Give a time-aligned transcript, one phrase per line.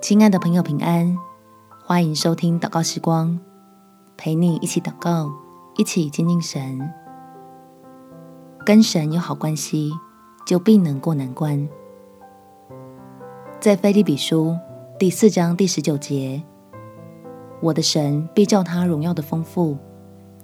[0.00, 1.18] 亲爱的朋友，平安！
[1.84, 3.38] 欢迎收听祷告时光，
[4.16, 5.30] 陪你一起祷告，
[5.76, 6.88] 一起亲近神。
[8.64, 9.90] 跟神有好关系，
[10.46, 11.68] 就必能过难关。
[13.58, 14.56] 在腓立比书
[15.00, 16.42] 第四章第十九节，
[17.60, 19.76] 我的神必叫他荣耀的丰富，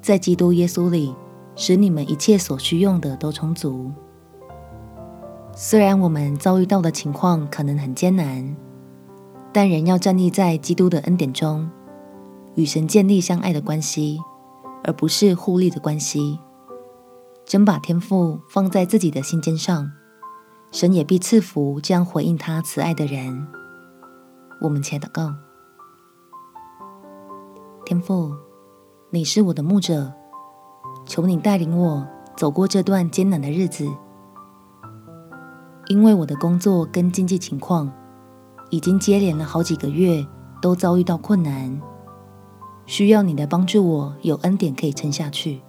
[0.03, 1.15] 在基督耶稣里，
[1.55, 3.93] 使你们一切所需用的都充足。
[5.53, 8.57] 虽然我们遭遇到的情况可能很艰难，
[9.55, 11.71] 但人要站立在基督的恩典中，
[12.57, 14.19] 与神建立相爱的关系，
[14.83, 16.41] 而不是互利的关系。
[17.47, 19.93] 真把天赋放在自己的心尖上，
[20.73, 23.47] 神也必赐福这样回应他慈爱的人。
[24.61, 25.33] 我们且祷告：
[27.87, 28.35] 天赋，
[29.11, 30.13] 你是我的牧者，
[31.07, 32.05] 求你带领我
[32.37, 33.89] 走过这段艰难的日子。
[35.87, 37.93] 因为我的工作跟经济情况
[38.75, 40.27] 已经接连了好几个月，
[40.61, 41.81] 都遭遇到困难，
[42.87, 45.61] 需要你来帮助我有恩典可以撑下去。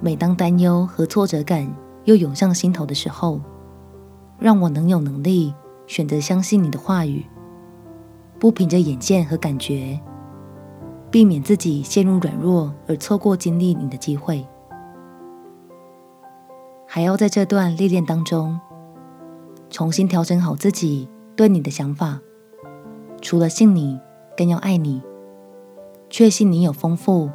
[0.00, 1.70] 每当担忧和挫折感
[2.04, 3.38] 又涌上心头的时候，
[4.38, 5.52] 让我能有能力
[5.86, 7.26] 选择相信你的话语，
[8.38, 10.00] 不凭着眼见和感觉，
[11.10, 14.46] 避免自己陷入软弱而错过经历你的机会。
[16.86, 18.58] 还要在这段历练当中，
[19.70, 22.20] 重新调整好自己对你的想法。
[23.20, 23.98] 除了信你，
[24.36, 25.02] 更要爱你，
[26.08, 27.30] 确信你有丰富、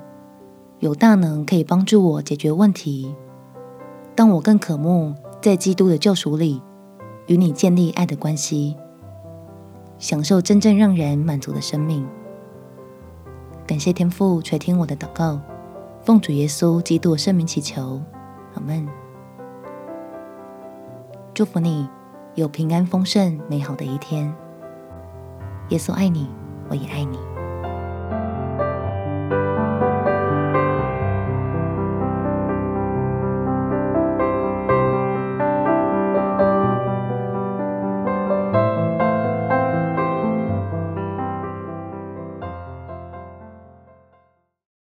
[0.79, 3.13] 有大能，可以帮助我解决问题。
[4.15, 6.61] 当我更渴慕在基督的救赎里，
[7.27, 8.75] 与你建立爱的关系，
[9.97, 12.07] 享受真正让人满足的生命。
[13.65, 15.39] 感谢天父垂听我的祷告，
[16.01, 18.01] 奉主耶稣基督的圣名祈求，
[18.55, 18.87] 阿门。
[21.33, 21.87] 祝福你
[22.35, 24.33] 有平安、丰盛、美好的一天。
[25.69, 26.27] 耶稣爱你，
[26.67, 27.32] 我也爱你。